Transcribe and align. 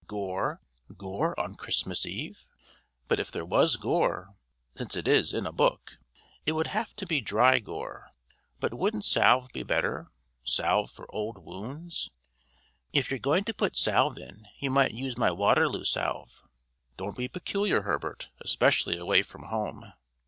"Gore! 0.07 0.63
Gore 0.97 1.39
on 1.39 1.53
Christmas 1.53 2.07
Eve! 2.07 2.47
But 3.07 3.19
if 3.19 3.29
there 3.29 3.45
was 3.45 3.75
gore, 3.75 4.33
since 4.75 4.95
it 4.95 5.07
is 5.07 5.31
in 5.31 5.45
a 5.45 5.51
book, 5.51 5.99
it 6.43 6.53
would 6.53 6.65
have 6.65 6.95
to 6.95 7.05
be 7.05 7.21
dry 7.21 7.59
gore. 7.59 8.09
But 8.59 8.73
wouldn't 8.73 9.05
salve 9.05 9.49
be 9.53 9.61
better 9.61 10.07
salve 10.43 10.89
for 10.89 11.05
old 11.13 11.45
wounds?" 11.45 12.09
"If 12.91 13.11
you're 13.11 13.19
going 13.19 13.43
to 13.43 13.53
put 13.53 13.77
salve 13.77 14.17
in, 14.17 14.47
you 14.57 14.71
might 14.71 14.89
use 14.89 15.19
my 15.19 15.29
Waterloo 15.29 15.83
salve!" 15.83 16.41
"Don't 16.97 17.15
be 17.15 17.27
peculiar, 17.27 17.83
Herbert 17.83 18.29
especially 18.39 18.97
away 18.97 19.21
from 19.21 19.43
home!" 19.49 19.93